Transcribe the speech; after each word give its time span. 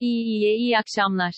İyi 0.00 0.24
iyi 0.24 0.56
iyi 0.56 0.78
akşamlar. 0.78 1.34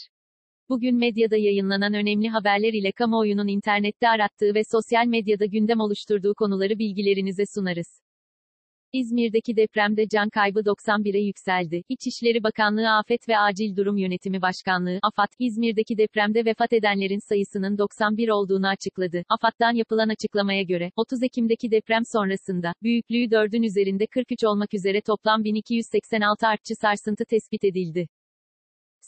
Bugün 0.68 0.96
medyada 0.96 1.36
yayınlanan 1.36 1.94
önemli 1.94 2.28
haberler 2.28 2.72
ile 2.72 2.92
kamuoyunun 2.92 3.48
internette 3.48 4.08
arattığı 4.08 4.54
ve 4.54 4.62
sosyal 4.72 5.06
medyada 5.06 5.46
gündem 5.46 5.80
oluşturduğu 5.80 6.34
konuları 6.34 6.78
bilgilerinize 6.78 7.42
sunarız. 7.54 8.00
İzmir'deki 8.92 9.56
depremde 9.56 10.08
can 10.08 10.28
kaybı 10.28 10.60
91'e 10.60 11.20
yükseldi. 11.20 11.82
İçişleri 11.88 12.42
Bakanlığı 12.42 12.90
Afet 12.90 13.28
ve 13.28 13.38
Acil 13.38 13.76
Durum 13.76 13.96
Yönetimi 13.96 14.42
Başkanlığı, 14.42 14.98
AFAD, 15.02 15.32
İzmir'deki 15.38 15.98
depremde 15.98 16.44
vefat 16.44 16.72
edenlerin 16.72 17.28
sayısının 17.28 17.78
91 17.78 18.28
olduğunu 18.28 18.68
açıkladı. 18.68 19.22
AFAD'dan 19.28 19.72
yapılan 19.72 20.08
açıklamaya 20.08 20.62
göre, 20.62 20.90
30 20.96 21.22
Ekim'deki 21.22 21.70
deprem 21.70 22.02
sonrasında, 22.12 22.72
büyüklüğü 22.82 23.24
4'ün 23.24 23.62
üzerinde 23.62 24.06
43 24.06 24.44
olmak 24.44 24.74
üzere 24.74 25.00
toplam 25.00 25.44
1286 25.44 26.46
artçı 26.46 26.74
sarsıntı 26.80 27.24
tespit 27.24 27.64
edildi. 27.64 28.08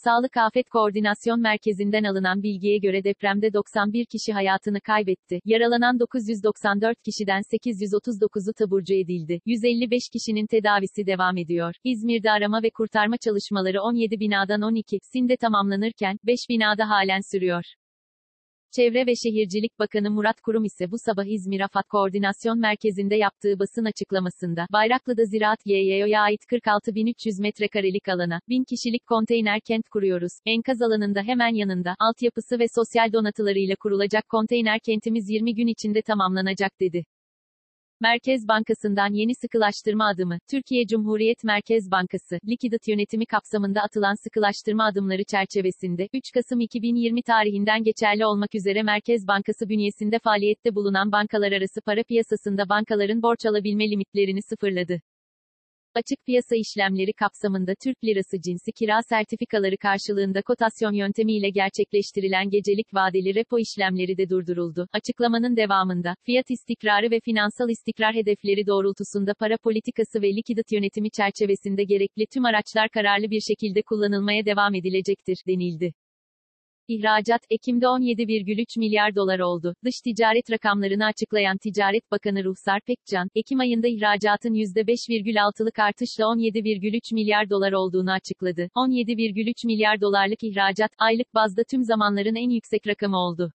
Sağlık 0.03 0.37
Afet 0.37 0.69
Koordinasyon 0.69 1.41
Merkezi'nden 1.41 2.03
alınan 2.03 2.43
bilgiye 2.43 2.77
göre 2.77 3.03
depremde 3.03 3.53
91 3.53 4.05
kişi 4.05 4.33
hayatını 4.33 4.81
kaybetti. 4.81 5.39
Yaralanan 5.45 5.99
994 5.99 6.97
kişiden 7.03 7.41
839'u 7.41 8.53
taburcu 8.53 8.93
edildi. 8.93 9.39
155 9.45 10.09
kişinin 10.13 10.47
tedavisi 10.47 11.05
devam 11.05 11.37
ediyor. 11.37 11.75
İzmir'de 11.83 12.31
arama 12.31 12.63
ve 12.63 12.69
kurtarma 12.69 13.15
çalışmaları 13.17 13.81
17 13.81 14.19
binadan 14.19 14.61
12 14.61 14.97
sinde 15.13 15.37
tamamlanırken 15.37 16.17
5 16.23 16.39
binada 16.49 16.89
halen 16.89 17.21
sürüyor. 17.31 17.63
Çevre 18.75 19.05
ve 19.07 19.15
Şehircilik 19.15 19.79
Bakanı 19.79 20.11
Murat 20.11 20.41
Kurum 20.41 20.65
ise 20.65 20.91
bu 20.91 20.95
sabah 21.05 21.25
İzmir 21.25 21.61
AFAD 21.61 21.83
Koordinasyon 21.89 22.59
Merkezi'nde 22.59 23.15
yaptığı 23.15 23.59
basın 23.59 23.85
açıklamasında, 23.85 24.67
Bayraklı'da 24.73 25.25
Ziraat 25.25 25.59
GYO'ya 25.65 26.21
ait 26.21 26.41
46.300 26.51 27.41
metrekarelik 27.41 28.09
alana, 28.09 28.39
1000 28.49 28.63
kişilik 28.63 29.05
konteyner 29.07 29.59
kent 29.67 29.89
kuruyoruz. 29.89 30.31
Enkaz 30.45 30.81
alanında 30.81 31.21
hemen 31.21 31.55
yanında, 31.55 31.95
altyapısı 31.99 32.59
ve 32.59 32.65
sosyal 32.75 33.13
donatılarıyla 33.13 33.75
kurulacak 33.79 34.29
konteyner 34.29 34.79
kentimiz 34.85 35.29
20 35.29 35.55
gün 35.55 35.67
içinde 35.67 36.01
tamamlanacak 36.01 36.71
dedi. 36.81 37.03
Merkez 38.01 38.47
Bankası'ndan 38.47 39.13
yeni 39.13 39.35
sıkılaştırma 39.35 40.07
adımı, 40.07 40.37
Türkiye 40.51 40.87
Cumhuriyet 40.87 41.43
Merkez 41.43 41.91
Bankası, 41.91 42.39
likidit 42.47 42.87
yönetimi 42.87 43.25
kapsamında 43.25 43.81
atılan 43.81 44.15
sıkılaştırma 44.23 44.85
adımları 44.85 45.23
çerçevesinde, 45.23 46.09
3 46.13 46.31
Kasım 46.31 46.59
2020 46.59 47.23
tarihinden 47.23 47.83
geçerli 47.83 48.25
olmak 48.25 48.55
üzere 48.55 48.83
Merkez 48.83 49.27
Bankası 49.27 49.69
bünyesinde 49.69 50.19
faaliyette 50.19 50.75
bulunan 50.75 51.11
bankalar 51.11 51.51
arası 51.51 51.81
para 51.81 52.03
piyasasında 52.03 52.69
bankaların 52.69 53.21
borç 53.21 53.45
alabilme 53.45 53.89
limitlerini 53.89 54.41
sıfırladı. 54.41 55.01
Açık 55.95 56.25
piyasa 56.25 56.55
işlemleri 56.55 57.13
kapsamında 57.13 57.73
Türk 57.83 58.03
lirası 58.05 58.41
cinsi 58.41 58.71
kira 58.71 58.99
sertifikaları 59.09 59.77
karşılığında 59.77 60.41
kotasyon 60.41 60.93
yöntemiyle 60.93 61.49
gerçekleştirilen 61.49 62.49
gecelik 62.49 62.93
vadeli 62.93 63.35
repo 63.35 63.59
işlemleri 63.59 64.17
de 64.17 64.29
durduruldu. 64.29 64.87
Açıklamanın 64.93 65.55
devamında, 65.55 66.15
fiyat 66.25 66.51
istikrarı 66.51 67.11
ve 67.11 67.19
finansal 67.19 67.69
istikrar 67.69 68.15
hedefleri 68.15 68.67
doğrultusunda 68.67 69.33
para 69.39 69.57
politikası 69.63 70.21
ve 70.21 70.35
likidit 70.35 70.71
yönetimi 70.71 71.09
çerçevesinde 71.11 71.83
gerekli 71.83 72.25
tüm 72.33 72.45
araçlar 72.45 72.89
kararlı 72.89 73.29
bir 73.29 73.41
şekilde 73.41 73.81
kullanılmaya 73.81 74.45
devam 74.45 74.75
edilecektir, 74.75 75.37
denildi. 75.47 75.93
İhracat, 76.87 77.41
Ekim'de 77.49 77.85
17,3 77.85 78.79
milyar 78.79 79.15
dolar 79.15 79.39
oldu. 79.39 79.75
Dış 79.85 80.01
ticaret 80.01 80.51
rakamlarını 80.51 81.05
açıklayan 81.05 81.57
Ticaret 81.57 82.11
Bakanı 82.11 82.43
Ruhsar 82.43 82.81
Pekcan, 82.81 83.29
Ekim 83.35 83.59
ayında 83.59 83.87
ihracatın 83.87 84.53
%5,6'lık 84.53 85.79
artışla 85.79 86.23
17,3 86.23 87.13
milyar 87.13 87.49
dolar 87.49 87.71
olduğunu 87.71 88.11
açıkladı. 88.11 88.69
17,3 88.75 89.67
milyar 89.67 90.01
dolarlık 90.01 90.43
ihracat, 90.43 90.91
aylık 90.97 91.33
bazda 91.33 91.63
tüm 91.71 91.83
zamanların 91.83 92.35
en 92.35 92.49
yüksek 92.49 92.87
rakamı 92.87 93.17
oldu. 93.17 93.51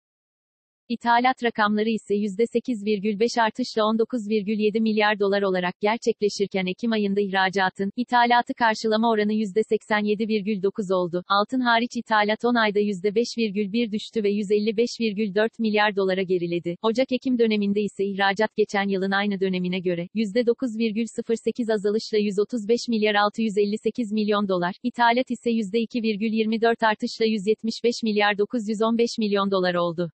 İthalat 0.89 1.43
rakamları 1.43 1.89
ise 1.89 2.15
%8,5 2.15 3.41
artışla 3.41 3.81
19,7 3.81 4.79
milyar 4.81 5.19
dolar 5.19 5.41
olarak 5.41 5.79
gerçekleşirken 5.81 6.65
Ekim 6.65 6.91
ayında 6.91 7.21
ihracatın, 7.21 7.91
ithalatı 7.95 8.53
karşılama 8.53 9.09
oranı 9.09 9.33
%87,9 9.33 10.93
oldu. 10.93 11.23
Altın 11.27 11.59
hariç 11.59 11.91
ithalat 11.95 12.45
10 12.45 12.55
ayda 12.55 12.79
%5,1 12.79 13.91
düştü 13.91 14.23
ve 14.23 14.31
155,4 14.31 15.49
milyar 15.59 15.95
dolara 15.95 16.21
geriledi. 16.21 16.75
Ocak-Ekim 16.81 17.39
döneminde 17.39 17.81
ise 17.81 18.05
ihracat 18.05 18.55
geçen 18.55 18.87
yılın 18.87 19.11
aynı 19.11 19.39
dönemine 19.39 19.79
göre, 19.79 20.07
%9,08 20.15 21.73
azalışla 21.73 22.17
135 22.17 22.87
milyar 22.89 23.15
658 23.15 24.11
milyon 24.11 24.47
dolar, 24.47 24.75
ithalat 24.83 25.31
ise 25.31 25.49
%2,24 25.51 26.85
artışla 26.85 27.25
175 27.25 28.03
milyar 28.03 28.37
915 28.37 29.09
milyon 29.19 29.51
dolar 29.51 29.75
oldu. 29.75 30.11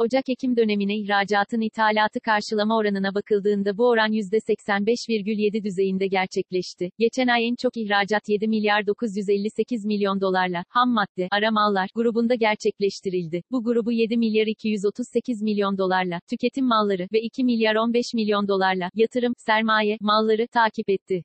Ocak-Ekim 0.00 0.56
dönemine 0.56 0.96
ihracatın 0.96 1.60
ithalatı 1.60 2.20
karşılama 2.20 2.76
oranına 2.76 3.14
bakıldığında 3.14 3.78
bu 3.78 3.88
oran 3.88 4.12
%85,7 4.12 5.64
düzeyinde 5.64 6.06
gerçekleşti. 6.06 6.90
Geçen 6.98 7.26
ay 7.26 7.48
en 7.48 7.54
çok 7.54 7.76
ihracat 7.76 8.28
7 8.28 8.48
milyar 8.48 8.86
958 8.86 9.84
milyon 9.84 10.20
dolarla, 10.20 10.64
ham 10.68 10.90
madde, 10.90 11.28
ara 11.30 11.50
mallar, 11.50 11.88
grubunda 11.94 12.34
gerçekleştirildi. 12.34 13.42
Bu 13.50 13.64
grubu 13.64 13.92
7 13.92 14.16
milyar 14.16 14.46
238 14.46 15.42
milyon 15.42 15.78
dolarla, 15.78 16.20
tüketim 16.30 16.66
malları 16.66 17.08
ve 17.12 17.20
2 17.20 17.44
milyar 17.44 17.76
15 17.76 18.14
milyon 18.14 18.48
dolarla, 18.48 18.90
yatırım, 18.94 19.32
sermaye, 19.38 19.96
malları 20.00 20.46
takip 20.48 20.90
etti. 20.90 21.22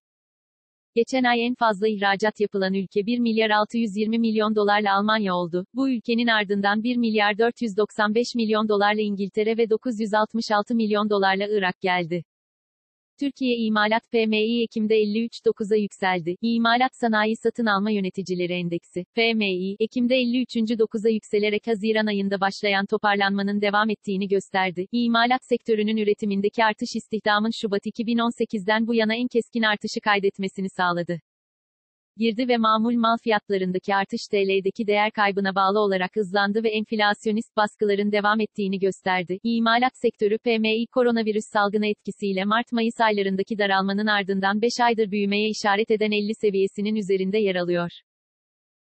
Geçen 0.95 1.23
ay 1.23 1.45
en 1.45 1.55
fazla 1.55 1.87
ihracat 1.87 2.39
yapılan 2.39 2.73
ülke 2.73 3.05
1 3.05 3.19
milyar 3.19 3.49
620 3.49 4.19
milyon 4.19 4.55
dolarla 4.55 4.95
Almanya 4.95 5.35
oldu. 5.35 5.65
Bu 5.73 5.89
ülkenin 5.89 6.27
ardından 6.27 6.83
1 6.83 6.97
milyar 6.97 7.37
495 7.37 8.35
milyon 8.35 8.69
dolarla 8.69 9.01
İngiltere 9.01 9.57
ve 9.57 9.69
966 9.69 10.75
milyon 10.75 11.09
dolarla 11.09 11.47
Irak 11.47 11.81
geldi. 11.81 12.23
Türkiye 13.19 13.57
İmalat 13.57 14.11
PMI 14.11 14.63
Ekim'de 14.63 15.03
53.9'a 15.03 15.77
yükseldi. 15.77 16.35
İmalat 16.41 16.95
Sanayi 16.95 17.35
Satın 17.35 17.65
Alma 17.65 17.91
Yöneticileri 17.91 18.53
Endeksi, 18.53 19.05
PMI, 19.15 19.75
Ekim'de 19.79 20.15
53.9'a 20.15 21.09
yükselerek 21.09 21.67
Haziran 21.67 22.05
ayında 22.05 22.41
başlayan 22.41 22.85
toparlanmanın 22.85 23.61
devam 23.61 23.89
ettiğini 23.89 24.27
gösterdi. 24.27 24.87
İmalat 24.91 25.45
sektörünün 25.45 25.97
üretimindeki 25.97 26.63
artış 26.63 26.95
istihdamın 26.95 27.51
Şubat 27.61 27.85
2018'den 27.85 28.87
bu 28.87 28.95
yana 28.95 29.15
en 29.15 29.27
keskin 29.27 29.63
artışı 29.63 29.99
kaydetmesini 30.01 30.69
sağladı. 30.69 31.19
Girdi 32.17 32.47
ve 32.47 32.57
mamul 32.57 32.95
mal 32.95 33.17
fiyatlarındaki 33.23 33.95
artış 33.95 34.21
TL'deki 34.31 34.87
değer 34.87 35.11
kaybına 35.11 35.55
bağlı 35.55 35.79
olarak 35.79 36.15
hızlandı 36.15 36.63
ve 36.63 36.69
enflasyonist 36.69 37.57
baskıların 37.57 38.11
devam 38.11 38.39
ettiğini 38.39 38.79
gösterdi. 38.79 39.39
İmalat 39.43 39.91
sektörü 40.01 40.37
PMI 40.37 40.87
koronavirüs 40.91 41.45
salgını 41.53 41.87
etkisiyle 41.87 42.45
Mart-Mayıs 42.45 43.01
aylarındaki 43.01 43.57
daralmanın 43.57 44.07
ardından 44.07 44.61
5 44.61 44.71
aydır 44.81 45.11
büyümeye 45.11 45.49
işaret 45.49 45.91
eden 45.91 46.11
50 46.11 46.35
seviyesinin 46.41 46.95
üzerinde 46.95 47.37
yer 47.37 47.55
alıyor. 47.55 47.89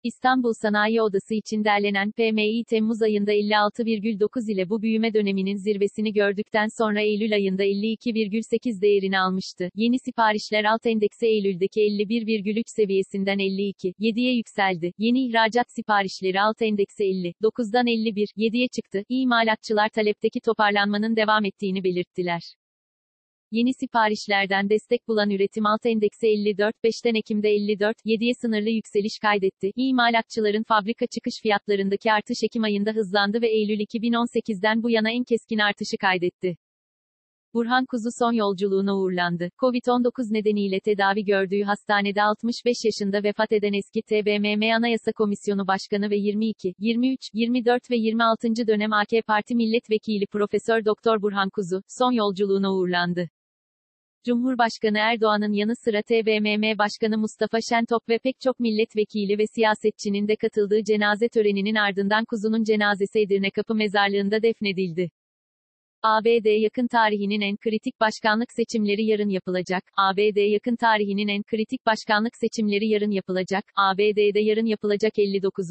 İstanbul 0.04 0.52
Sanayi 0.52 1.02
Odası 1.02 1.34
için 1.34 1.64
derlenen 1.64 2.12
PMI 2.12 2.64
Temmuz 2.64 3.02
ayında 3.02 3.32
56,9 3.32 4.52
ile 4.52 4.68
bu 4.70 4.82
büyüme 4.82 5.14
döneminin 5.14 5.56
zirvesini 5.56 6.12
gördükten 6.12 6.68
sonra 6.78 7.00
Eylül 7.00 7.34
ayında 7.34 7.64
52,8 7.64 8.82
değerini 8.82 9.18
almıştı. 9.18 9.70
Yeni 9.74 9.98
siparişler 9.98 10.64
alt 10.64 10.86
endeksi 10.86 11.26
Eylül'deki 11.26 11.80
51,3 11.80 12.62
seviyesinden 12.66 13.38
52,7'ye 13.38 14.34
yükseldi. 14.36 14.92
Yeni 14.98 15.26
ihracat 15.26 15.70
siparişleri 15.70 16.40
alt 16.40 16.62
endeksi 16.62 17.04
50, 17.04 17.34
9'dan 17.42 17.86
51, 17.86 18.28
7'ye 18.36 18.69
çıktı. 18.69 19.04
İmalatçılar 19.08 19.88
talepteki 19.88 20.40
toparlanmanın 20.40 21.16
devam 21.16 21.44
ettiğini 21.44 21.84
belirttiler. 21.84 22.42
Yeni 23.52 23.74
siparişlerden 23.80 24.68
destek 24.70 25.08
bulan 25.08 25.30
üretim 25.30 25.66
alt 25.66 25.86
endeksi 25.86 26.26
54, 26.26 26.74
5'ten 26.84 27.14
Ekim'de 27.14 27.49
54, 27.49 27.96
7'ye 28.06 28.32
sınırlı 28.40 28.70
yükseliş 28.70 29.19
kaydetti. 29.22 29.70
İmalatçıların 29.76 30.62
fabrika 30.62 31.06
çıkış 31.06 31.34
fiyatlarındaki 31.43 32.12
artış 32.12 32.38
Ekim 32.44 32.64
ayında 32.64 32.90
hızlandı 32.90 33.43
ve 33.43 33.49
Eylül 33.49 33.81
2018'den 33.81 34.82
bu 34.82 34.90
yana 34.90 35.10
en 35.10 35.25
keskin 35.25 35.58
artışı 35.58 35.96
kaydetti. 36.00 36.56
Burhan 37.54 37.84
Kuzu 37.87 38.08
son 38.19 38.32
yolculuğuna 38.32 38.96
uğurlandı. 38.96 39.49
Covid-19 39.58 40.34
nedeniyle 40.34 40.81
tedavi 40.81 41.25
gördüğü 41.25 41.62
hastanede 41.62 42.22
65 42.22 42.76
yaşında 42.84 43.22
vefat 43.22 43.52
eden 43.52 43.72
eski 43.72 44.02
TBMM 44.02 44.76
Anayasa 44.76 45.12
Komisyonu 45.12 45.66
Başkanı 45.66 46.10
ve 46.10 46.16
22, 46.16 46.75
23, 46.78 47.20
24 47.34 47.90
ve 47.90 47.96
26. 47.96 48.48
dönem 48.66 48.93
AK 48.93 49.10
Parti 49.26 49.55
Milletvekili 49.55 50.26
Profesör 50.26 50.84
Doktor 50.84 51.22
Burhan 51.22 51.50
Kuzu, 51.50 51.82
son 51.98 52.12
yolculuğuna 52.12 52.75
uğurlandı. 52.75 53.28
Cumhurbaşkanı 54.26 54.98
Erdoğan'ın 54.98 55.52
yanı 55.52 55.76
sıra 55.76 56.02
TBMM 56.02 56.78
Başkanı 56.78 57.19
Mustafa 57.19 57.58
Şentop 57.69 58.08
ve 58.08 58.19
pek 58.19 58.40
çok 58.40 58.60
milletvekili 58.60 59.38
ve 59.38 59.44
siyasetçinin 59.54 60.28
de 60.28 60.36
katıldığı 60.36 60.84
cenaze 60.84 61.28
töreninin 61.28 61.74
ardından 61.74 62.24
Kuzu'nun 62.24 62.64
cenazesi 62.64 63.20
Edirne 63.20 63.50
Kapı 63.50 63.74
Mezarlığı'nda 63.74 64.42
defnedildi. 64.42 65.10
ABD 66.02 66.62
yakın 66.62 66.86
tarihinin 66.88 67.40
en 67.40 67.56
kritik 67.56 68.00
başkanlık 68.00 68.52
seçimleri 68.52 69.04
yarın 69.04 69.28
yapılacak. 69.28 69.84
ABD 69.96 70.50
yakın 70.52 70.76
tarihinin 70.76 71.28
en 71.28 71.42
kritik 71.42 71.86
başkanlık 71.86 72.36
seçimleri 72.36 72.88
yarın 72.88 73.10
yapılacak. 73.10 73.64
ABD'de 73.76 74.40
yarın 74.40 74.66
yapılacak 74.66 75.12
59. 75.19 75.66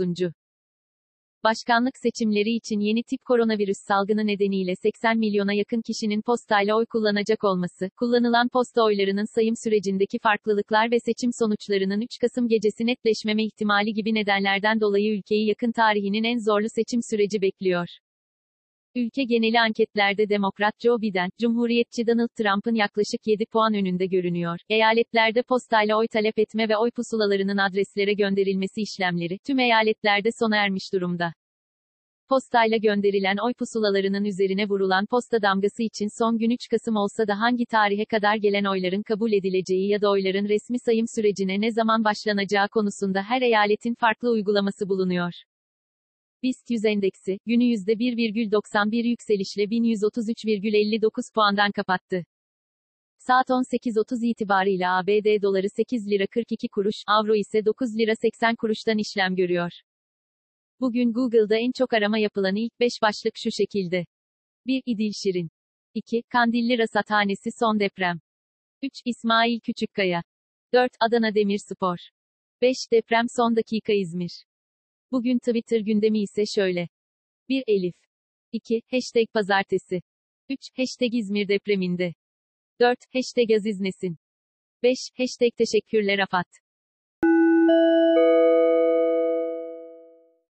Başkanlık 1.43 1.97
seçimleri 1.97 2.51
için 2.55 2.79
yeni 2.79 3.03
tip 3.03 3.25
koronavirüs 3.25 3.77
salgını 3.87 4.27
nedeniyle 4.27 4.73
80 4.75 5.17
milyona 5.17 5.53
yakın 5.53 5.81
kişinin 5.81 6.21
postayla 6.21 6.77
oy 6.77 6.85
kullanacak 6.85 7.43
olması, 7.43 7.89
kullanılan 7.99 8.49
posta 8.49 8.83
oylarının 8.83 9.35
sayım 9.35 9.55
sürecindeki 9.63 10.19
farklılıklar 10.19 10.91
ve 10.91 10.99
seçim 10.99 11.31
sonuçlarının 11.39 12.01
3 12.01 12.09
Kasım 12.21 12.47
gecesi 12.47 12.85
netleşmeme 12.85 13.43
ihtimali 13.45 13.93
gibi 13.93 14.13
nedenlerden 14.13 14.81
dolayı 14.81 15.17
ülkeyi 15.17 15.47
yakın 15.47 15.71
tarihinin 15.71 16.23
en 16.23 16.37
zorlu 16.37 16.67
seçim 16.75 17.01
süreci 17.09 17.41
bekliyor. 17.41 17.87
Ülke 18.95 19.23
geneli 19.23 19.59
anketlerde 19.59 20.29
Demokrat 20.29 20.73
Joe 20.79 21.01
Biden, 21.01 21.29
Cumhuriyetçi 21.41 22.07
Donald 22.07 22.29
Trump'ın 22.37 22.75
yaklaşık 22.75 23.27
7 23.27 23.45
puan 23.45 23.73
önünde 23.73 24.05
görünüyor. 24.05 24.59
Eyaletlerde 24.69 25.43
postayla 25.43 25.97
oy 25.97 26.07
talep 26.07 26.39
etme 26.39 26.69
ve 26.69 26.77
oy 26.77 26.91
pusulalarının 26.91 27.57
adreslere 27.57 28.13
gönderilmesi 28.13 28.81
işlemleri, 28.81 29.37
tüm 29.47 29.59
eyaletlerde 29.59 30.29
sona 30.39 30.57
ermiş 30.57 30.93
durumda. 30.93 31.33
Postayla 32.29 32.77
gönderilen 32.77 33.37
oy 33.45 33.53
pusulalarının 33.53 34.25
üzerine 34.25 34.69
vurulan 34.69 35.05
posta 35.05 35.41
damgası 35.41 35.83
için 35.83 36.07
son 36.23 36.37
gün 36.37 36.49
3 36.49 36.59
Kasım 36.71 36.95
olsa 36.95 37.27
da 37.27 37.39
hangi 37.39 37.65
tarihe 37.65 38.05
kadar 38.05 38.35
gelen 38.35 38.65
oyların 38.65 39.03
kabul 39.03 39.31
edileceği 39.31 39.89
ya 39.89 40.01
da 40.01 40.11
oyların 40.11 40.47
resmi 40.49 40.79
sayım 40.85 41.05
sürecine 41.15 41.61
ne 41.61 41.71
zaman 41.71 42.03
başlanacağı 42.03 42.67
konusunda 42.69 43.23
her 43.23 43.41
eyaletin 43.41 43.93
farklı 43.93 44.29
uygulaması 44.29 44.89
bulunuyor. 44.89 45.31
BIST 46.43 46.69
100 46.69 46.85
endeksi, 46.85 47.39
günü 47.45 47.63
%1,91 47.63 49.07
yükselişle 49.07 49.63
1133,59 49.63 51.33
puandan 51.33 51.71
kapattı. 51.71 52.25
Saat 53.17 53.49
18.30 53.49 54.25
itibarıyla 54.25 54.97
ABD 54.97 55.41
doları 55.41 55.69
8 55.69 56.07
lira 56.07 56.27
42 56.27 56.67
kuruş, 56.67 56.95
avro 57.07 57.35
ise 57.35 57.65
9 57.65 57.97
lira 57.97 58.15
80 58.15 58.55
kuruştan 58.55 58.97
işlem 58.97 59.35
görüyor. 59.35 59.71
Bugün 60.79 61.13
Google'da 61.13 61.55
en 61.57 61.71
çok 61.71 61.93
arama 61.93 62.17
yapılan 62.17 62.55
ilk 62.55 62.79
5 62.79 62.91
başlık 63.01 63.33
şu 63.37 63.51
şekilde. 63.51 64.05
1. 64.67 64.83
İdil 64.85 65.11
Şirin. 65.23 65.49
2. 65.93 66.23
Kandilli 66.29 66.77
Rasathanesi 66.77 67.49
son 67.59 67.79
deprem. 67.79 68.19
3. 68.83 68.91
İsmail 69.05 69.59
Küçükkaya. 69.59 70.23
4. 70.73 70.91
Adana 70.99 71.35
Demirspor. 71.35 71.97
5. 72.61 72.75
Deprem 72.91 73.25
son 73.37 73.55
dakika 73.55 73.93
İzmir. 73.93 74.45
Bugün 75.11 75.39
Twitter 75.39 75.79
gündemi 75.79 76.21
ise 76.21 76.45
şöyle. 76.45 76.87
1. 77.49 77.63
Elif. 77.67 77.95
2. 78.51 78.81
Hashtag 78.91 79.25
Pazartesi. 79.33 80.01
3. 80.49 80.59
Hashtag 80.77 81.13
İzmir 81.13 81.47
depreminde. 81.47 82.13
4. 82.79 82.99
Hashtag 83.13 83.51
Aziz 83.57 83.79
Nesin. 83.79 84.17
5. 84.83 84.97
Hashtag 85.17 85.51
Teşekkürler 85.57 86.19
Afat. 86.19 86.47